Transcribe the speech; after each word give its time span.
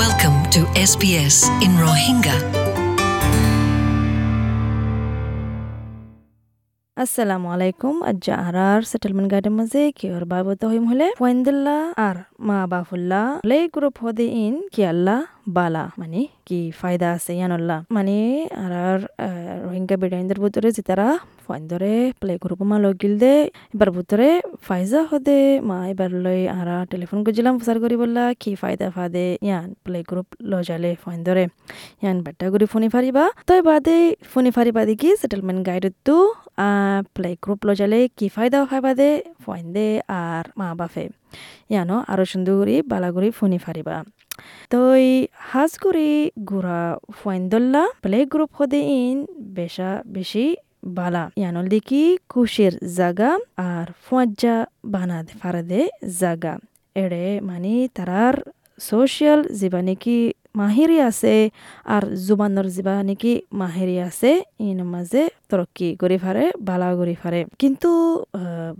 Welcome 0.00 0.38
to 0.54 0.60
SBS 0.82 1.36
in 1.60 1.72
Rohingya. 1.76 2.36
আসসালামু 6.96 7.46
আলাইকুম 7.54 7.94
আজ্জা 8.10 8.34
আরার 8.48 8.80
settlement 8.90 9.28
গাইডের 9.32 9.54
মাঝে 9.58 9.82
কিয়র 9.98 10.24
বাবত 10.32 10.62
হইম 10.70 10.84
হলে 10.90 11.06
ফয়েন্দুল্লাহ 11.20 11.80
আর 12.06 12.16
মা 12.48 12.58
বাফুল্লাহ 12.72 13.26
লে 13.50 13.58
গ্রুপ 13.74 13.96
হদে 14.02 14.26
ইন 14.44 14.54
কিয়াল্লা 14.74 15.16
বালা 15.56 15.84
মানে 16.00 16.20
কি 16.46 16.60
ফায়দা 16.80 17.08
আছে 17.16 17.32
ইয়ানুল্লাহ 17.38 17.78
মানে 17.96 18.16
আর 18.64 19.00
রোহিঙ্গা 19.70 19.96
বেড়াইন্দের 20.02 20.38
ভিতরে 20.44 20.68
যেতারা 20.76 21.08
ফয়েন্দরে 21.44 21.94
প্লে 22.20 22.34
গ্রুপ 22.42 22.60
মা 22.70 22.76
লগিল 22.84 23.14
দে 23.22 23.34
এবার 23.74 23.88
ভিতরে 23.96 24.28
ফাইজা 24.66 25.00
হদে 25.10 25.40
মা 25.68 25.78
এবার 25.92 26.10
লই 26.24 26.40
আরা 26.58 26.76
টেলিফোন 26.92 27.18
করছিলাম 27.26 27.54
প্রচার 27.58 27.76
করি 27.84 27.96
বললা 28.02 28.24
কি 28.42 28.52
ফায়দা 28.62 28.86
ফাদে 28.96 29.26
ইয়ান 29.40 29.68
প্লে 29.84 29.98
গ্রুপ 30.10 30.28
লজালে 30.50 30.90
ফয়েন্দরে 31.02 31.44
ইয়ান 32.02 32.16
বাট্টা 32.24 32.46
করে 32.52 32.66
ফোনে 32.72 32.88
ফারিবা 32.94 33.24
তই 33.48 33.60
বাদে 33.68 33.98
ফোনে 34.32 34.50
ফারিবা 34.56 34.82
দেখি 34.90 35.10
সেটেলমেন্ট 35.20 35.60
গাইডত 35.68 35.94
তো 36.06 36.16
প্লে 37.14 37.30
গ্রুপ 37.44 37.60
লজালে 37.68 38.00
কি 38.18 38.26
ফায়দা 38.36 38.58
হয় 38.70 38.82
বাদে 38.86 39.10
ফয়েন্দে 39.44 39.88
আর 40.20 40.44
মা 40.58 40.68
বাফে 40.80 41.04
ইয়ানো 41.70 41.96
আরও 42.12 42.24
সুন্দর 42.32 42.54
করে 42.60 42.76
বালাগুড়ি 42.90 43.28
ফোনে 43.30 43.58
ফারিবা 43.64 43.96
হাজ 45.50 45.72
করে 45.84 46.08
গুড়া 46.50 46.82
ফয়েন্দল্লা 47.18 47.82
প্লে 48.02 48.20
গ্রুপ 48.32 48.50
হদে 48.58 48.80
ইন 49.02 49.16
বেশা 49.58 49.90
বেশি 50.16 50.46
বালা। 50.96 51.24
ইয়ানল 51.36 51.66
দেখি 51.74 52.02
খুশির 52.28 52.74
জাগা 52.98 53.32
আর 53.56 53.86
ফুয়াজ্জা 54.04 54.56
বানা 54.84 55.18
ফারাদে 55.40 55.82
জাগা। 56.20 56.54
এড়ে 56.94 57.26
মানে 57.48 57.74
তারার 57.96 58.36
সোশিয়াল 58.88 59.40
যিবা 59.58 59.80
নেকি 59.88 60.18
মাহিরি 60.54 60.96
আছে 61.00 61.34
আর 61.86 62.02
জুবানৰ 62.26 62.66
যিবা 62.76 62.94
নেকি 63.02 63.32
মাহিরি 63.52 63.96
আছে 64.00 64.30
ইন 64.60 64.70
নমাজে 64.80 65.22
তরক্কি 65.50 65.88
কৰি 66.02 66.16
ফাৰে 66.22 66.44
বালা 66.60 66.88
কৰি 67.00 67.14
ফাৰে 67.22 67.40
কিন্তু 67.60 67.90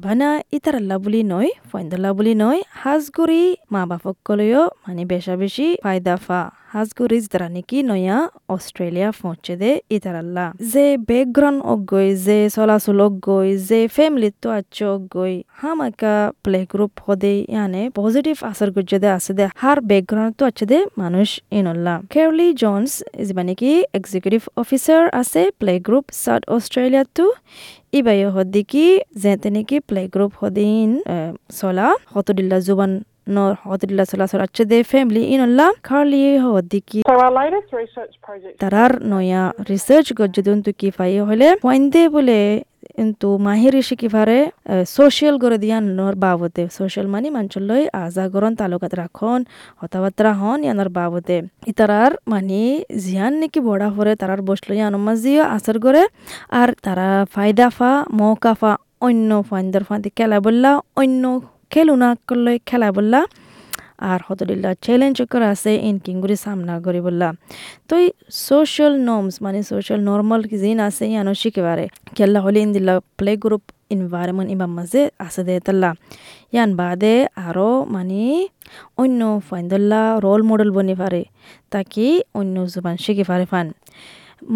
ভানা 0.01 0.29
ইতারাল্লা 0.53 0.97
বুলি 1.05 1.21
নয় 1.33 1.51
ফয়েন্দল্লা 1.71 2.11
বুলি 2.19 2.35
নয় 2.43 2.61
হাজগুড়ি 2.81 3.43
মা 3.73 3.83
বাপক 3.91 4.17
কলেও 4.25 4.63
মানে 4.83 5.03
বেশা 5.13 5.35
বেশি 5.37 5.67
ফায়দা 5.85 6.15
ফা 6.27 6.41
হাজগুরি 6.71 7.19
যারা 7.25 7.49
নাকি 7.55 7.79
নয়া 7.91 8.19
অস্ট্রেলিয়া 8.55 9.11
পৌঁছে 9.21 9.55
দে 9.61 9.71
ইতারাল্লা 9.97 10.47
যে 10.73 10.87
ব্যাকগ্রাউন্ড 11.09 11.61
অগই 11.73 12.09
যে 12.27 12.39
চলাচল 12.57 12.99
অগই 13.07 13.49
যে 13.69 13.81
ফ্যামিলি 13.97 14.31
তো 14.43 14.49
আচ্ছ 14.59 14.77
অগই 14.95 15.35
হামাকা 15.61 16.15
প্লে 16.45 16.61
গ্রুপ 16.73 16.93
হদে 17.05 17.35
ইয়ানে 17.45 17.83
পজিটিভ 17.99 18.37
আসার 18.51 18.71
গুজে 18.77 18.99
দে 19.03 19.09
আছে 19.19 19.33
দে 19.39 19.45
হার 19.63 19.79
ব্যাকগ্রাউন্ড 19.91 20.35
তো 20.39 20.43
আছে 20.51 20.65
দে 20.71 20.79
মানুষ 21.03 21.29
ইনল্লা 21.59 21.95
কেরলি 22.13 22.49
জনস 22.63 22.93
যিবা 23.27 23.43
নাকি 23.49 23.71
এক্সিকিউটিভ 23.99 24.43
অফিসার 24.63 25.03
আছে 25.21 25.43
প্লে 25.61 25.75
গ্রুপ 25.87 26.05
সাউথ 26.23 26.43
অস্ট্রেলিয়া 26.55 27.05
তো 27.17 27.27
ইবাই 27.99 28.19
হদ্দিকি 28.37 28.87
যে 29.23 29.33
তেনেকি 29.43 29.77
প্লে 29.89 30.03
গ্রুপ 30.15 30.33
হদিন 30.41 30.89
চলা 31.59 31.89
হতদিল্লা 32.13 32.59
জুবান 32.67 32.93
nor 33.31 33.51
hodilla 33.65 34.05
sala 34.07 34.27
sala 34.29 34.47
chede 34.49 34.79
family 34.85 35.23
in 35.35 35.41
alla 35.41 35.67
carly 35.83 36.25
hodiki. 36.39 37.01
So 37.07 37.13
our 37.17 37.31
latest 37.33 37.71
research 37.73 38.15
project 38.23 38.55
tarar 38.61 38.91
noya 39.13 39.43
research 39.71 40.11
gojjudun 40.15 40.65
tu 40.65 40.73
ki 40.75 40.91
fai 40.93 41.15
hole 41.31 41.49
poinde 41.67 42.03
bole 42.09 42.41
কিন্তু 42.97 43.29
মাহিরি 43.47 43.81
শিকি 43.89 44.09
ফারে 44.15 44.39
social 44.97 45.35
করে 45.43 45.57
দিয়ান 45.65 45.85
নর 45.99 46.15
বাবতে 46.25 46.63
social 46.79 47.07
মানে 47.15 47.29
মাঞ্চলই 47.37 47.85
আজাগরণ 48.03 48.53
তালুকাত 48.61 48.93
রাখন 49.01 49.41
হতাবাত্রা 49.81 50.31
হন 50.41 50.59
ইয়ানোর 50.67 50.91
বাবতে 50.99 51.37
ইতারার 51.73 52.13
মানে 52.33 52.61
জিয়ান 53.05 53.35
নাকি 53.41 53.61
বড়া 53.69 53.89
ফরে 53.95 54.13
তারার 54.21 54.41
বসল 54.49 54.71
ইয়ান 54.79 54.95
মাজিও 55.07 55.45
আসার 55.57 55.77
করে 55.85 56.03
আর 56.61 56.69
তারা 56.85 57.09
ফায়দা 57.35 57.69
ফা 57.77 57.91
মৌকা 58.19 58.53
ফা 58.61 58.73
অন্য 59.07 59.31
ফাইন্দার 59.51 59.83
ফাঁদি 59.89 60.11
খেলা 60.17 60.39
বললা 60.47 60.71
অন্য 61.03 61.23
খেলুনা 61.73 62.09
করলে 62.29 62.53
খেলা 62.69 62.89
বললা। 62.99 63.21
আর 64.11 64.21
হতদিল্লা 64.27 64.71
চ্যালেঞ্জ 64.85 65.19
করে 65.33 65.47
আছে 65.55 65.71
ইন 65.89 65.97
কিংগুরি 66.05 66.37
সামনা 66.45 66.75
করি 66.87 67.01
বললা। 67.07 67.29
তো 67.89 67.93
এই 68.03 68.07
সোশ্যাল 68.49 68.93
নর্মস 69.09 69.35
মানে 69.45 69.61
সোশ্যাল 69.71 70.01
নর্মাল 70.11 70.41
জিন 70.63 70.79
আছে, 70.89 71.05
ইয়ানো 71.13 71.33
শিখেবারে 71.41 71.87
কেল্লা 72.17 72.41
হলে 72.45 72.59
ইন্দিল্লা 72.67 72.95
প্লে 73.19 73.33
গ্রুপ 73.45 73.65
ইনভায়রনমেন্ট 73.95 74.49
ইমাম 74.55 74.71
মাঝে 74.79 75.03
আছে 75.27 75.43
দে 75.49 75.55
তাল্লা। 75.67 75.91
ইয়ান 76.55 76.71
বাদে 76.81 77.15
আরও 77.47 77.71
মানে 77.95 78.23
অন্য 79.03 79.21
ফাইন্দল্লা 79.49 80.03
রোল 80.25 80.41
মডেল 80.51 80.71
বনি 80.77 80.95
পারে 81.03 81.23
তাকি 81.73 82.07
অন্য 82.41 82.57
জুবান 82.73 82.97
শিখে 83.05 83.25
পারে 83.31 83.47
ফান। 83.53 83.67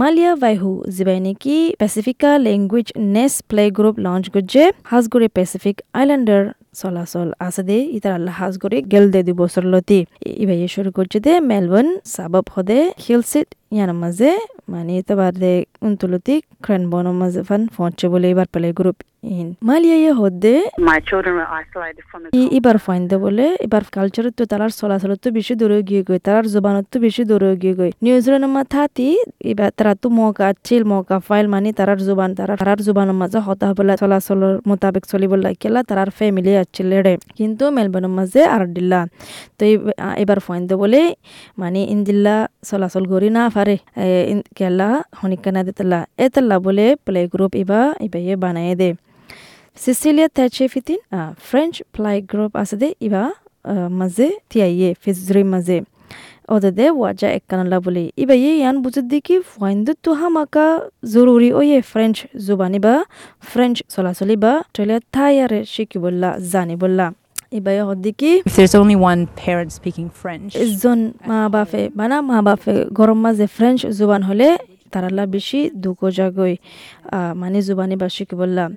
মালিয়া 0.00 0.32
ভাইহু 0.42 0.70
যিবাই 0.96 1.18
নেকি 1.26 1.56
Pacifica 1.80 2.30
language 2.46 2.88
next 3.16 3.38
play 3.50 3.64
group 3.78 3.96
launch 4.06 4.24
করছে। 4.34 4.62
হাজগুড়ি 4.90 5.28
পেচিফিক 5.36 5.76
আইল্যান্ডার 6.00 6.42
চলাচল 6.80 7.28
আছে 7.46 7.62
দে। 7.68 7.78
ইতার 7.96 8.12
আল্লাহ 8.18 8.34
হাজ 8.40 8.54
করে 8.62 8.76
গেল 8.92 9.04
দে 9.14 9.20
দুই 9.26 9.36
বছর 9.42 9.64
লতি। 9.72 9.98
ইবাই 10.42 10.68
শুরু 10.74 10.90
করছে 10.96 11.18
দে। 11.26 11.32
মেলবোর্ন 11.50 11.90
সাবাব 12.14 12.46
হদে 12.54 12.78
হিলসিট 13.08 13.48
ইয়ার 13.74 13.92
মাঝে 14.02 14.30
মানে 14.72 14.92
ইতাবার 15.00 15.32
দে 15.34 15.52
উন্তলতি 15.82 16.34
ক্রেনবন 16.64 17.06
মাঝে 17.20 17.40
ফান 17.48 17.62
পৌঁছে 17.76 18.06
বলে 18.12 18.26
এবার 18.32 18.46
প্লে 18.54 18.68
গ্রুপ 18.78 18.98
ইন 19.32 19.48
মালিয়া 19.68 20.12
হদে 20.20 20.54
my 20.82 20.98
children 21.08 21.34
were 21.38 21.50
isolated 21.54 22.04
from 22.10 22.20
the 22.22 22.28
ই 22.36 22.42
এবার 22.58 22.76
ফাইন্দে 22.86 23.16
বলে 23.24 23.46
এবার 23.66 23.82
কালচারত 23.96 24.32
তো 24.38 24.44
তারার 24.52 24.72
চলাচলত 24.80 25.18
তো 25.24 25.28
বেশি 25.38 25.54
দূরে 25.60 25.78
গিয়ে 25.88 26.02
গই 26.08 26.18
তারার 26.26 26.46
জবানত 26.54 26.86
তো 26.92 26.96
বেশি 27.06 27.22
দূরে 27.30 27.50
গিয়ে 27.62 27.74
গই 27.78 27.90
নিউজিল্যান্ড 28.04 28.48
মাথাতি 28.58 29.08
এবার 29.50 29.70
তারা 29.78 29.92
তো 30.02 30.06
মৌকা 30.18 30.48
চিল 30.66 30.82
মৌকা 30.90 31.16
ফাইল 31.28 31.46
মানে 31.54 31.70
তারার 31.78 32.00
জবান 32.08 32.30
তারা 32.38 32.54
তারার 32.60 32.80
জবানের 32.86 33.16
মাঝে 33.22 33.38
হতা 33.46 33.66
বলা 33.78 33.94
চলাচলের 34.02 34.54
মোতাবেক 34.68 35.04
চলিব 35.12 35.32
লাগিলা 35.44 35.80
তারার 35.88 36.10
ফ্যামিলি 36.18 36.52
আছিল 36.62 36.90
রে 37.06 37.14
কিন্তু 37.38 37.64
মেলবোর্নের 37.76 38.12
মাঝে 38.18 38.40
আর 38.54 38.62
দিল্লা 38.76 39.00
তো 39.58 39.62
এবার 40.22 40.38
ফাইন্দে 40.46 40.74
বলে 40.82 41.00
মানে 41.58 41.80
ইন্দিল্লা 41.94 42.36
চলাচল 42.70 43.04
করি 43.12 43.28
না 43.36 43.42
পারে 43.64 43.76
কেলা 44.56 44.90
হনিকা 45.20 45.50
না 45.56 45.60
দিতলা 45.66 46.00
এতলা 46.24 46.56
বলে 46.66 46.86
প্লে 47.06 47.20
গ্রুপ 47.32 47.52
ইবা 47.62 47.80
ইবাইয়ে 48.06 48.34
বানায় 48.44 48.74
দে 48.80 48.90
Cecilia 49.76 50.28
Tachefitin, 50.28 50.98
uh, 51.10 51.34
French 51.38 51.76
play 51.92 52.18
group 52.22 52.52
আছে 52.62 52.76
দে 52.82 52.88
ইবা 53.06 53.22
মাঝে 54.00 54.26
তিয়াইয়ে 54.50 54.90
ফিজরি 55.02 55.42
মাঝে 55.52 55.78
ওদের 56.48 56.90
ওয়াজা 56.98 57.28
এককানলা 57.38 57.78
বলে 57.86 58.04
ইবা 58.22 58.34
ইয়ে 58.42 58.52
ইয়ান 58.60 58.76
বুঝত 58.84 59.06
দেখি 59.12 59.36
ফাইন্দ 59.52 59.86
তো 60.04 60.10
হামাকা 60.20 60.66
জরুরি 61.14 61.50
ও 61.58 61.60
ইয়ে 61.68 61.78
ফ্রেঞ্চ 61.92 62.16
জুবানি 62.46 62.78
বা 62.84 62.94
ফ্রেঞ্চ 63.50 63.76
চলাচলি 63.94 64.36
বা 64.44 64.52
টইলে 64.74 64.96
থাইয়ারে 65.14 65.60
শিকি 65.72 65.98
বললা 66.04 66.28
জানি 66.52 66.74
বললা 66.82 67.06
ইবাই 67.58 67.76
হদ্দিকি 67.90 68.30
If 68.50 68.54
there's 68.58 68.76
only 68.82 68.98
one 69.10 69.20
parent 69.44 69.70
speaking 69.78 70.08
French, 70.20 70.50
একজন 70.64 70.98
মা 71.30 71.38
বাপে 71.54 71.82
বানা 71.98 72.16
মা 72.30 72.38
বাপে 72.48 72.74
গরম 72.98 73.18
মাঝে 73.24 73.46
ফ্রেঞ্চ 73.56 73.80
জুবান 73.98 74.22
হলে 74.28 74.48
তারালা 74.92 75.24
বেশি 75.34 75.60
দুঃখ 75.84 76.00
জাগই 76.18 76.54
মানে 77.42 77.58
জুবানি 77.66 77.94
বা 78.02 78.08
শিকি 78.16 78.34
বললাম? 78.42 78.70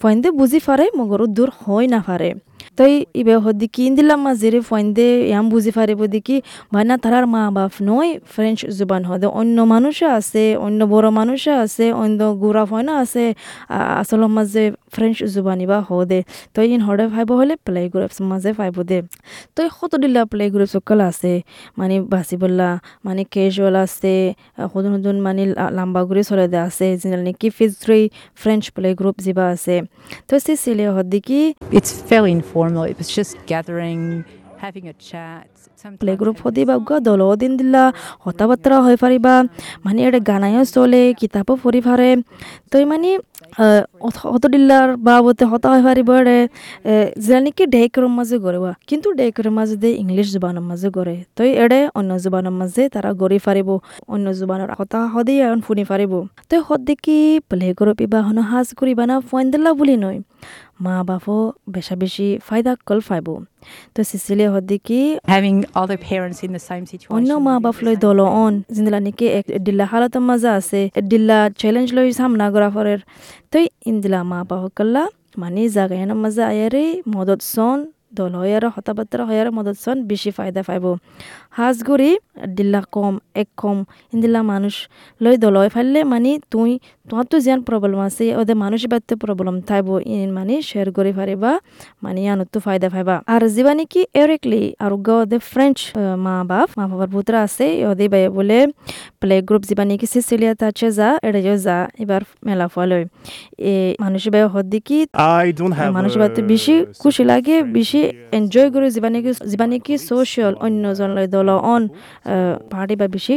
ফয়েন্দে 0.00 0.28
বুঝি 0.38 0.58
ফারে 0.66 0.86
মগর 0.98 1.20
দূর 1.36 1.50
হয় 1.62 1.86
না 1.94 2.00
ফারে। 2.06 2.30
তই 2.80 2.94
ইবে 3.20 3.34
হদি 3.44 3.66
কি 3.74 3.82
ইন্দিলাম 3.88 4.20
মাঝেরে 4.26 4.60
ফয়েন্দে 4.68 5.08
ইয়াম 5.30 5.46
বুঝি 5.52 5.70
ফারিব 5.76 6.00
দেখি 6.14 6.36
ভাইনা 6.74 6.94
তারার 7.04 7.26
মা 7.34 7.42
বাপ 7.56 7.72
নয় 7.88 8.10
ফ্রেঞ্চ 8.32 8.58
জুবান 8.78 9.02
হদে 9.10 9.26
অন্য 9.40 9.56
মানুষে 9.74 10.06
আছে 10.18 10.44
অন্য 10.66 10.80
বড় 10.92 11.08
মানুষে 11.20 11.52
আছে 11.64 11.86
অন্য 12.02 12.20
গুড়া 12.42 12.64
ফয়না 12.70 12.92
আছে 13.02 13.24
আসল 14.00 14.22
মাঝে 14.36 14.64
ফ্রেঞ্চ 14.94 15.18
জুবানি 15.34 15.64
বা 15.70 15.78
হদে 15.88 16.20
তই 16.54 16.66
ইন 16.74 16.80
হরে 16.86 17.04
ফাইব 17.14 17.30
হলে 17.40 17.54
প্লে 17.66 17.82
গ্রুপস 17.92 18.18
মাঝে 18.30 18.50
ফাইব 18.58 18.76
দে 18.90 18.98
তই 19.56 19.66
কত 19.76 19.92
দিলা 20.02 20.22
প্লে 20.32 20.44
গ্রুপ 20.54 20.68
সকল 20.74 20.98
আছে 21.10 21.32
মানে 21.78 21.94
বাসি 22.12 22.36
বললা 22.42 22.68
মানে 23.04 23.22
ক্যাজুয়াল 23.34 23.76
আছে 23.84 24.14
সদন 24.72 24.92
সদন 24.94 25.16
মানে 25.26 25.42
লাম্বা 25.76 26.00
ঘুরে 26.08 26.22
চলে 26.30 26.46
দে 26.52 26.58
আছে 26.68 26.86
যেনে 27.00 27.16
নাকি 27.26 27.48
ফিজরি 27.58 28.02
ফ্রেঞ্চ 28.42 28.64
প্লে 28.76 28.88
গ্রুপ 29.00 29.16
যিবা 29.24 29.44
আছে 29.54 29.76
তো 30.28 30.34
সে 30.44 30.54
চিলে 30.62 30.84
হদি 30.96 31.20
কি 31.28 31.40
it's 31.72 31.92
fairly 32.02 32.32
informal. 32.32 32.69
informal. 32.70 32.84
It 32.84 32.98
was 32.98 33.08
just 33.08 33.36
gathering, 33.46 34.24
having 34.58 34.88
a 34.88 34.94
chat. 34.94 35.48
বোলে 36.00 36.14
গ্ৰুপতি 36.20 36.62
বা 36.68 36.96
দলও 37.00 37.34
দিন 37.42 37.52
দিলা 37.60 37.82
কথা 38.24 38.44
বতৰা 38.50 38.76
হৈ 38.86 38.96
মানে 39.84 40.00
এটা 40.08 40.20
চলে 40.74 41.02
কিতাপো 41.20 41.52
ফুৰি 41.62 41.80
ফাৰে 41.86 42.10
তই 42.72 42.84
মানে 42.90 43.10
অত 44.34 44.44
দিল্লাৰ 44.54 44.88
বাবতে 45.06 45.44
হতা 45.52 45.68
হৈ 45.72 45.80
পাৰিব 45.88 46.10
এৰে 46.18 46.38
যে 47.26 47.36
নেকি 47.44 47.64
ডেকৰ 47.74 48.04
মাজে 48.18 48.36
গঢ়োৱা 48.44 48.72
কিন্তু 48.88 49.08
ডেকৰ 49.20 49.46
মাজেদি 49.58 49.90
ইংলিছ 50.02 50.28
জোবানৰ 50.34 50.64
মাজে 50.70 50.88
গঢ়ে 50.96 51.16
তই 51.36 51.50
এৰে 51.64 51.80
অন্য 51.98 52.10
জোবানৰ 52.24 52.54
মাজে 52.60 52.82
তাৰা 52.94 53.10
গঢ়ি 53.20 53.38
ফাৰিব 53.46 53.68
অন্য 54.14 54.26
জোবানৰ 54.40 54.70
কথা 54.80 54.98
সদেই 55.14 55.38
শুনি 55.66 55.84
ফাৰিব 55.90 56.12
তই 56.50 56.58
সদ 56.66 56.80
দেখি 56.88 57.18
প্লে 57.50 57.68
গ্ৰুপ 57.78 57.98
হন 58.26 58.38
সাজ 58.50 58.66
কৰিবা 58.80 59.04
না 59.10 59.14
ফোন 59.28 59.44
দিলা 59.52 59.70
বুলি 59.78 59.96
নহয় 60.02 60.20
মা 60.84 60.94
বাপও 61.08 61.38
বেশা 61.74 61.94
বেশি 62.02 62.28
ফায়দা 62.48 62.72
কল 62.88 63.00
ফাইব। 63.08 63.26
তো 63.94 64.00
সিসিলে 64.10 64.46
হদি 64.54 64.76
কি 64.86 65.00
having 65.32 65.54
other 65.82 65.98
parents 66.06 66.40
in 66.46 66.50
the 66.56 66.62
same 66.68 66.82
situation 66.90 67.14
অন্য 67.16 67.30
মা 67.46 67.54
বাপ 67.64 67.76
লৈ 67.84 67.96
দল 68.06 68.18
অন। 68.44 68.54
জিন্দলা 68.74 69.00
নেকি 69.06 69.26
এক 69.38 69.46
দিল্লা 69.66 69.84
হালত 69.90 70.14
মজা 70.28 70.50
আছে 70.60 70.80
দিল্লা 71.10 71.38
চ্যালেঞ্জ 71.60 71.88
লৈ 71.96 72.06
সামনা 72.18 72.46
করা 72.54 72.68
ফরের 72.74 73.00
তই 73.52 73.64
ইন্দিলা 73.90 74.20
মা 74.30 74.38
বাপ 74.50 74.64
কল্লা 74.78 75.04
মানে 75.40 75.62
জাগায়না 75.76 76.14
মজা 76.22 76.44
আয়ারে 76.52 76.84
মদত 77.14 77.40
সন 77.54 77.78
দল 78.12 78.32
হয়ার 78.40 78.64
হতাবাত্রা 78.74 79.22
হয়ার 79.28 79.48
মদত 79.56 79.76
সন 79.84 79.96
বেশি 80.10 80.30
ফায়দা 80.36 80.62
পাইব। 80.68 80.84
হাজ 81.58 81.76
গরি 81.88 82.10
দিল্লা 82.56 82.80
কম 82.94 83.14
এক 83.42 83.48
কম 83.62 83.78
ইন্দিলা 84.14 84.40
মানুষ 84.52 84.74
লৈ 85.20 85.34
দল 85.44 85.54
হয় 85.60 85.70
ফাইলে 85.74 86.00
মানে 86.12 86.32
তুই 86.52 86.70
তোমার 87.08 87.26
তো 87.32 87.36
যেন 87.46 87.58
প্রবলেম 87.68 88.00
আছে 88.08 88.24
ওদের 88.40 88.56
মানুষ 88.64 88.80
বাড়তে 88.92 89.14
প্রবলেম 89.24 89.56
থাইব 89.68 89.88
ইন 90.14 90.28
মানে 90.38 90.54
শেয়ার 90.68 90.88
করে 90.96 91.10
পারিবা 91.18 91.50
মানে 92.04 92.18
ইয়ানত 92.24 92.48
তো 92.54 92.58
ফায়দা 92.66 92.88
পাইবা। 92.94 93.16
আর 93.32 93.42
যিবা 93.54 93.72
নাকি 93.78 94.00
এরেকলি 94.22 94.62
আর 94.84 94.92
ওদে 94.96 95.38
ফ্রেঞ্চ 95.52 95.78
মা 96.24 96.34
বাপ 96.50 96.68
মা 96.78 96.84
বাবার 96.90 97.10
পুত্র 97.14 97.32
আছে 97.46 97.66
ওদে 97.90 98.06
বাই 98.12 98.22
বলে 98.38 98.58
প্লে 99.20 99.36
গ্রুপ 99.48 99.62
যিবা 99.68 99.84
নাকি 99.90 100.06
সিসিলিয়া 100.12 100.54
তাছে 100.60 100.86
যা 100.98 101.08
এটা 101.26 101.40
যা 101.66 101.76
এবার 102.02 102.22
মেলা 102.46 102.66
ফল 102.74 102.90
এ 102.92 103.72
মানুষ 104.04 104.22
বাই 104.32 104.42
হদ্দি 104.54 104.78
কি 104.88 104.98
মানুষ 105.98 106.12
বাড়তে 106.20 106.40
বেশি 106.52 106.74
খুশি 107.02 107.22
লাগে 107.30 107.56
বেশি 107.76 107.99
এনজয় 108.38 108.68
করে 108.74 108.86
যিবা 108.94 109.08
কি 109.24 109.30
যিবা 109.50 109.66
কি 109.86 109.94
ছচিয়েল 110.08 110.54
অন্যজনলৈ 110.66 111.26
দল 111.34 111.48
অন 111.74 111.82
পার্টি 112.72 112.94
বা 113.00 113.06
বেছি 113.14 113.36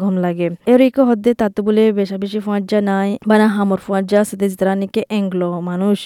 গম 0.00 0.14
লাগে। 0.24 0.46
এৰিক 0.72 0.96
সদ্যে 1.08 1.32
তাতো 1.40 1.60
বোলে 1.66 1.84
বেশা 1.98 2.16
বেছি 2.22 2.38
ফুয়াজ্জা 2.46 2.80
নাই 2.90 3.08
বা 3.28 3.34
না 3.40 3.46
হামৰ 3.56 3.78
ফুয়াজ্জা 3.86 4.18
আছে 4.22 4.34
যারা 4.52 4.74
নেকি 4.80 5.02
এংলো 5.18 5.48
মানুষ। 5.70 5.98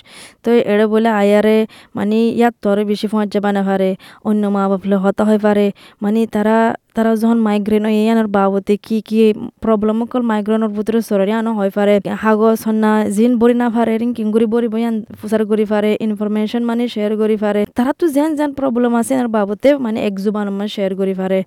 তো 0.45 0.49
এড়ে 0.73 0.87
বলে 0.93 1.11
আয়ারে 1.21 1.59
মানে 1.97 2.19
ইয়াত 2.39 2.55
তরে 2.65 2.83
বেশি 2.91 3.07
ফুয়াজ্জা 3.13 3.41
বানা 3.47 3.63
পারে 3.69 3.91
অন্য 4.29 4.43
মা 4.55 4.63
বাপলে 4.71 4.97
হতা 5.05 5.23
হয়ে 5.29 5.41
পারে 5.47 5.67
মানে 6.03 6.21
তারা 6.35 6.57
তারা 6.97 7.11
যখন 7.23 7.39
মাইগ্রেন 7.47 7.85
হয় 7.87 7.97
ইয়ানোর 7.99 8.29
বাবতে 8.37 8.75
কি 8.87 8.99
কি 9.09 9.19
প্রবলেম 9.65 9.97
অকল 10.05 10.23
মাইগ্রেনের 10.31 10.73
ভিতরে 10.77 10.99
সরারি 11.09 11.33
আনো 11.41 11.51
হয় 11.59 11.73
পারে 11.77 11.95
হাগজ 12.23 12.61
হন্না 12.67 12.91
জিন 13.17 13.33
বরি 13.41 13.55
না 13.63 13.69
পারে 13.77 13.93
রিং 14.03 14.11
কিং 14.17 14.27
কিংগুরি 14.31 14.47
বরি 14.55 14.69
বয়ান 14.75 14.95
ফুসার 15.21 15.43
করি 15.51 15.65
পারে 15.73 15.91
ইনফরমেশন 16.07 16.63
মানে 16.71 16.85
শেয়ার 16.95 17.13
করি 17.23 17.37
পারে 17.45 17.63
তারা 17.79 17.93
তো 18.01 18.05
যেন 18.17 18.31
যেন 18.39 18.51
প্রবলেম 18.61 18.93
আছে 19.01 19.13
আর 19.21 19.29
বাবতে 19.37 19.69
মানে 19.85 19.99
এক 20.09 20.15
জুবান 20.25 20.47
মানে 20.59 20.71
শেয়ার 20.77 20.93
করি 21.01 21.15
পারে 21.21 21.39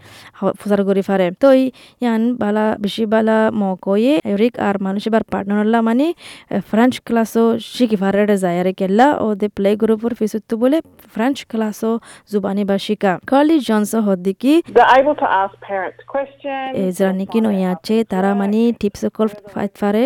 ফুসার 0.60 0.81
করি 0.90 1.04
পারে 1.10 1.25
তো 1.42 1.48
ইয়ান 2.04 2.22
বালা 2.42 2.66
বেশি 2.84 3.04
বালা 3.13 3.38
মকয়ে 3.62 4.13
এরিক 4.34 4.54
আর 4.68 4.75
মানুষ 4.86 5.04
এবার 5.10 5.24
পার্টনারলা 5.34 5.80
মানে 5.90 6.06
ফ্রেঞ্চ 6.69 6.94
ক্লাসও 7.07 7.45
শিখি 7.75 7.98
পারে 8.04 8.22
যায়। 8.44 8.57
আর 8.62 8.68
কেল্লা 8.80 9.07
ও 9.25 9.28
দে 9.42 9.48
প্লে 9.57 9.69
গ্রুপের 9.81 10.13
ফিসুত্তু 10.19 10.54
বলে 10.62 10.78
ফ্রেঞ্চ 11.13 11.38
ক্লাসও 11.51 11.92
জুবানি 12.31 12.63
বা 12.69 12.78
শিকা। 12.86 13.13
কার্লি 13.30 13.56
জনস 13.68 13.92
হদ্দিকি 14.07 14.54
নাকি 17.13 17.39
নই 17.41 17.59
আছে 17.63 17.95
তারা 18.03 18.30
মানে 18.33 18.62
টিপস 18.80 19.01
কল 19.13 19.30
ফাইট 19.53 19.74
ফারে 19.77 20.06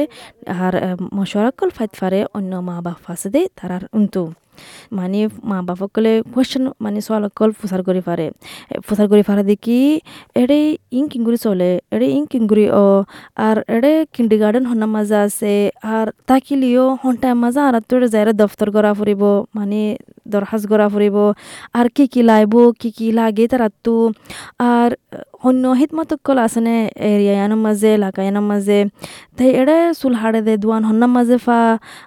আর 0.58 0.74
মশওয়ারা 1.14 1.52
কল 1.52 1.70
ফাইট 1.70 1.94
ফারে 1.96 2.20
অন্য 2.34 2.52
মা 2.60 2.76
বাপ 2.82 3.04
আছে 3.10 3.28
দে 3.30 3.42
তারা 3.62 3.78
উন্তু 3.94 4.22
মানে 4.92 5.20
মা 5.44 5.58
বাপকলে 5.62 6.22
কোয়েশ্চন 6.34 6.64
মানে 6.82 7.00
সোয়াল 7.02 7.24
কল 7.36 7.52
ফুসার 7.52 7.82
করে 7.84 8.02
পারে 8.02 8.26
ফুসার 8.84 9.08
করে 9.08 9.24
পারে 9.24 9.44
দেখি 9.44 9.80
এড়ে 10.36 10.60
ইং 10.92 11.04
কিঙ্গুরি 11.08 11.38
চলে 11.38 11.80
এড়ে 11.92 12.08
ইং 12.08 12.24
কিঙ্গুরি 12.26 12.66
ও 12.72 13.04
আর 13.38 13.58
এড়ে 13.68 13.94
কিন্ডি 14.14 14.38
গার্ডেন 14.38 14.66
হন্না 14.66 14.86
মাজা 14.86 15.20
আছে 15.22 15.72
আর 15.84 16.08
তাকিলিও 16.28 16.86
হন্টা 17.04 17.30
মাজা 17.34 17.62
আর 17.68 17.76
তোর 17.90 18.02
যাইরে 18.08 18.34
দফতর 18.34 18.68
করা 18.72 18.92
ফুরিব 18.94 19.24
মানে 19.56 19.98
দরখাস্ত 20.28 20.66
করা 20.68 20.88
ফুরিব 20.90 21.18
আর 21.74 21.88
কি 21.90 22.06
কি 22.08 22.22
লাইব, 22.24 22.54
কি 22.80 22.90
কি 22.92 23.08
লাগে 23.12 23.46
তারা 23.48 23.70
তো 23.84 23.96
আর 24.60 24.90
অন্য 25.42 25.64
হিতমত 25.80 26.12
কল 26.26 26.38
আছেনে 26.46 26.76
এরিয়ায়ানোর 27.08 27.62
মাঝে 27.66 27.90
এলাকায়ানোর 27.94 28.46
মাঝে 28.52 28.80
তাই 29.38 29.50
এড়ে 29.62 29.78
চুল 30.00 30.14
হাড়ে 30.22 30.40
দে 30.48 30.54
দোয়ান 30.64 30.84
হন্নার 30.90 31.12
মাঝে 31.18 31.38
ফা 31.38 31.60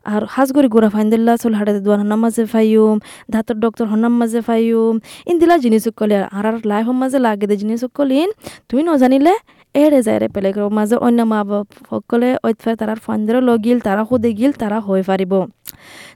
আর 0.07 0.23
হাজগরি 0.27 0.69
গোড়া 0.75 0.89
ফাইন 0.95 1.07
দিল্লা 1.13 1.33
চুল 1.43 1.55
হাড়ে 1.59 1.73
দে 1.77 1.81
দোয়ান 1.87 1.99
হন্নার 2.03 2.21
মাঝে 2.25 2.43
ফাইয়ুম 2.53 2.97
ধাতর 3.33 3.57
ডক্টর 3.65 3.87
হন্নার 3.93 4.15
মাঝে 4.21 4.41
ফাইয়ুম 4.49 4.95
ইন 5.27 5.37
দিলা 5.41 5.57
জিনিস 5.57 5.85
কলে 5.99 6.17
আর 6.31 6.45
আর 6.49 6.57
লাইফের 6.71 6.97
মাঝে 7.03 7.19
লাগে 7.19 7.47
দে 7.51 7.55
জিনিস 7.57 7.83
কলিন 7.97 8.29
তুই 8.71 8.81
নজানিলে 8.83 9.35
এড়ে 9.75 10.01
যায় 10.03 10.19
রে 10.19 10.29
পেলে 10.29 10.51
মাঝে 10.71 10.97
অন্য 10.99 11.19
মা 11.23 11.41
বাপ 11.49 11.67
সকলে 11.89 12.29
ঐতফাই 12.45 12.75
তারার 12.81 13.01
ফান্দির 13.07 13.37
লগিল 13.49 13.79
তারা 13.81 14.03
খুদে 14.09 14.31
গিল 14.39 14.53
তারা 14.53 14.79
হয়ে 14.81 15.05
পারিব 15.07 15.33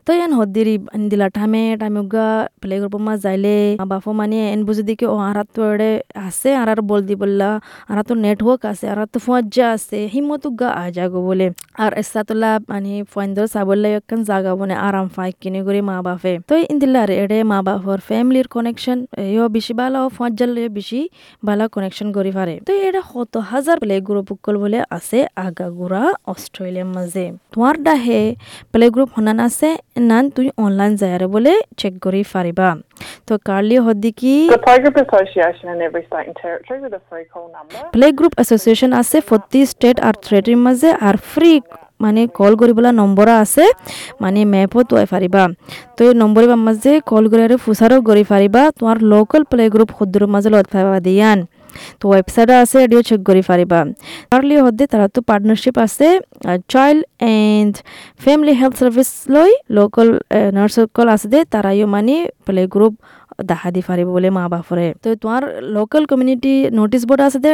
তো 0.07 0.11
এন 0.17 0.33
হদ্দিরি 0.39 0.75
দিলা 1.11 1.27
টামে 1.37 1.65
টামুগা 1.81 2.27
প্লে 2.61 2.75
গ্রুপ 2.81 2.95
মা 3.07 3.15
যাইলে 3.25 3.57
মা 3.81 3.87
বাপো 3.93 4.11
মানে 4.15 4.39
এন 4.55 4.61
বুঝি 4.67 4.83
দিকে 4.89 5.07
ও 5.07 5.17
আর 5.29 5.39
তো 5.55 5.61
এড়ে 5.71 5.91
আছে 6.27 6.51
আর 6.55 6.69
আর 6.69 6.81
বল 6.85 7.01
দি 7.09 7.15
বললা 7.23 7.51
আর 7.91 7.99
তো 8.09 8.15
নেটওয়ার্ক 8.25 8.63
আছে 8.73 8.85
আর 8.93 8.99
তো 9.07 9.19
ফুয়াজ্জা 9.25 9.67
আছে 9.77 9.99
হিমতুগা 10.15 10.69
আ 10.75 10.85
যাগো 10.97 11.21
বলে 11.29 11.47
আর 11.77 11.93
এসাতলা 11.95 12.51
মানে 12.69 12.93
ফুয়ান্দর 13.13 13.47
সাবল্লা 13.55 13.89
একখান 13.91 14.21
জাগা 14.25 14.53
বনে 14.59 14.77
আরাম 14.87 15.07
ফাই 15.15 15.31
কিনে 15.41 15.61
করে 15.67 15.81
মা 15.89 15.97
বাপে 16.07 16.33
তো 16.49 16.55
ইন্দিল্লা 16.65 17.03
রে 17.05 17.15
এড়ে 17.25 17.39
মা 17.45 17.59
বাপর 17.67 17.99
ফ্যামিলির 18.09 18.47
কানেকশন 18.55 18.99
ইয়ো 19.27 19.45
বেশি 19.57 19.73
ভালো 19.81 20.01
ফুয়াজ্জাল 20.17 20.51
বেশি 20.71 21.01
ভালো 21.43 21.65
কানেকশন 21.75 22.09
করি 22.17 22.31
পারে 22.39 22.55
তো 22.67 22.73
এটা 22.87 23.03
কত 23.11 23.35
হাজার 23.51 23.77
প্লে 23.83 23.97
গ্রুপ 24.07 24.29
বলে 24.65 24.79
আছে 24.97 25.19
আগাগুড়া 25.45 26.03
অস্ট্রেলিয়ার 26.27 26.89
মাঝে 26.97 27.25
তোমার 27.53 27.75
ডাহে 27.87 28.23
প্লে 28.73 28.87
গ্রুপ 28.95 29.11
হনান 29.17 29.39
আছে 29.45 29.69
নান 30.03 30.25
তুই 30.31 30.47
অনলাইন 30.65 30.93
যায়ারে 31.01 31.27
বলে 31.35 31.53
চেক 31.79 31.95
করি 32.05 32.21
পারিবা 32.33 32.69
তো 33.27 33.33
কার্লি 33.47 33.77
হদ্দি 33.87 34.11
কি. 34.21 34.35
প্লে 37.95 38.07
গ্রুপ 38.19 38.33
এসোসিয়েশন 38.41 38.91
আছে 39.01 39.17
প্রতি 39.29 39.61
স্টেট 39.73 39.97
আর 40.01 40.15
থ্রেটির 40.25 40.59
মাঝে 40.67 40.89
আর 41.09 41.17
ফ্রি 41.31 41.53
মানে 42.01 42.21
কল 42.39 42.53
কৰিবলৈ 42.61 42.93
নম্বৰ 42.95 43.29
আছে 43.37 43.65
মানে 44.23 44.41
মেপত 44.53 44.85
তই 44.91 45.07
পাৰিবা 45.13 45.43
তো 45.97 46.01
এই 46.05 46.15
নম্বৰৰ 46.23 46.47
মাঝে 46.61 46.93
কল 47.11 47.25
কৰি 47.31 47.43
আৰু 47.47 47.57
ফুচাৰো 47.65 47.97
কৰি 48.09 48.25
পাৰিবা 48.33 48.63
তোমাৰ 48.79 48.97
লোকেল 49.13 49.43
প্লে 49.51 49.65
গ্ৰুপ 49.75 49.89
শুদ্ধৰ 49.99 50.25
মাজে 50.35 50.49
লগত 50.55 50.67
পাৰিবা 50.75 50.99
দিয়ান 51.09 51.39
তো 52.01 52.05
ওয়েবসাইটও 52.09 52.57
আছে 52.63 52.77
এটিও 52.85 53.03
চেক 53.03 53.21
করে 53.23 53.43
পাৰিবা 53.51 53.81
আৰ্লি 54.37 54.57
হদ্দে 54.65 54.85
তারা 54.87 55.07
তো 55.09 55.21
পার্টনারশিপ 55.31 55.77
আছে 55.79 56.09
child 56.69 57.03
and 57.21 57.75
family 58.25 58.55
health 58.61 58.75
service 58.79 59.11
লই 59.29 59.51
লোকাল 59.71 60.09
নার্সকল 60.53 61.07
আছে 61.15 61.27
দে, 61.29 61.41
তারাইও 61.45 61.87
মানে 61.87 62.17
প্লে 62.47 62.63
গ্রুপ 62.75 62.95
দেখা 63.51 63.69
দি 63.75 63.81
পারিব 63.89 64.09
বলে 64.17 64.29
মা 64.37 64.45
বাপরে। 64.53 64.87
তো 65.03 65.09
তোমার 65.23 65.43
লোকাল 65.77 66.03
কমিউনিটি 66.11 66.55
নোটিস 66.79 67.03
বোর্ড 67.09 67.21
আছে 67.27 67.39
দে 67.45 67.51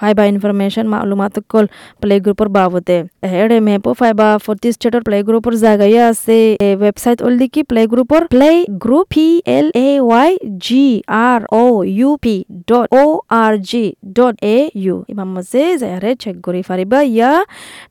ফাইবা 0.00 0.22
ইনফরমেশন 0.32 0.86
মালুমাত 0.92 1.36
কল 1.52 1.66
প্লে 2.02 2.14
গ্রুপর 2.24 2.48
বাবতে। 2.56 2.96
এডে 3.42 3.58
মেপো 3.66 3.90
ফাইবা 4.00 4.28
ফোর্টি 4.44 4.68
স্টেটর 4.76 5.02
প্লে 5.06 5.16
গ্রুপর 5.28 5.52
জায়গায় 5.64 5.96
আছে। 6.10 6.38
ওয়েবসাইট 6.80 7.18
ওল 7.26 7.34
দিকি 7.42 7.60
play 7.70 7.82
গ্রুপর 7.92 8.20
play 8.34 8.50
group 8.84 9.06
P 9.14 9.26
L 9.58 9.66
A 9.86 9.88
Y 10.08 10.30
G 10.66 10.86
R 11.28 11.40
O 11.62 11.64
U 11.98 12.10
P 12.24 12.36
dot 12.70 12.86
O 13.02 13.04
R 13.42 13.52
G 13.70 13.84
dot 14.16 14.34
A 14.54 14.56
U 14.84 14.96
ইমাম 15.12 15.28
মাঝে 15.36 15.62
যায়ারে 15.82 16.10
চেক 16.22 16.36
কৰি 16.46 16.60
পাৰিবা 16.68 16.98
ইয়া 17.16 17.30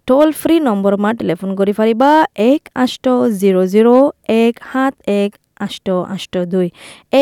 টোল 0.08 0.30
ফ্ৰী 0.42 0.56
নম্বৰ 0.68 0.94
মা 1.04 1.10
টেলিফোন 1.20 1.50
কৰি 1.60 1.74
পাৰিবা 1.80 2.10
এক 2.52 2.62
আঠ 2.84 3.06
জিৰ' 3.42 3.60
জিৰ' 3.74 3.92
এক 4.44 4.54
সাত 4.70 4.94
এক 5.22 5.32
আষ্ট 5.66 5.88
আষ্ট 6.16 6.34
দুই, 6.54 6.68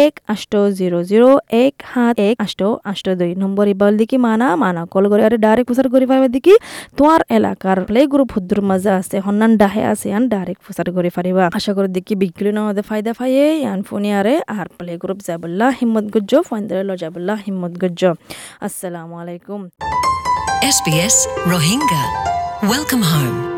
এক 0.04 0.14
আষ্ট 0.34 0.54
জিৰ' 0.78 0.98
জিৰ' 1.10 1.26
এক 1.64 1.74
সাত 1.92 2.16
এক 2.30 2.36
আষ্ট 2.46 2.62
আষ্ট 2.92 3.06
দুই। 3.20 3.32
নম্বর 3.44 3.66
ইবাল 3.74 3.94
দিকি 4.00 4.18
মানা? 4.28 4.48
মানা। 4.64 4.82
কল 4.94 5.04
করে 5.12 5.22
আৰু 5.28 5.38
ডাইৰেক্ট 5.46 5.68
প্ৰচাৰ 5.70 5.88
কৰি 5.94 6.06
পাৰিবা 6.12 6.28
দিকি 6.36 6.54
তোমাৰ 6.98 7.20
এলেকাৰ 7.38 7.78
প্লে 7.88 8.02
গ্ৰুপ 8.14 8.30
শুদ্ৰ 8.36 8.58
মাজে 8.70 8.92
আছে 9.00 9.18
সন্ধান 9.28 9.52
ডাহে 9.62 9.84
আছে 9.92 10.06
ইয়ান 10.12 10.24
ডাইৰেক্ট 10.34 10.62
প্ৰচাৰ 10.66 10.88
কৰি 10.98 11.10
পাৰিবা 11.18 11.44
আশা 11.58 11.72
কৰি 11.78 11.90
দিকি 11.98 12.14
বিক্ৰী 12.24 12.50
নহতে 12.58 12.82
ফাইদা 12.90 13.12
ফায়ে 13.20 13.46
ইয়ান 13.64 13.80
ফোনে 13.88 14.10
আৰে 14.20 14.36
আর 14.58 14.68
প্লে 14.78 14.94
গ্ৰুপ 15.04 15.20
যাবল্লা 15.28 15.68
হিম্মত 15.80 16.06
গজ্জ 16.14 16.32
ফাইন্দারে 16.50 16.84
ল 16.90 16.92
যাবল্লা 17.02 17.34
হিম্মত 17.46 17.74
গজ্জ। 17.82 18.02
আসসালামু 18.68 19.16
আলাইকুম। 19.22 19.62
SBS 20.76 21.16
Rohingya. 21.52 22.04
Welcome 22.72 23.04
home. 23.12 23.55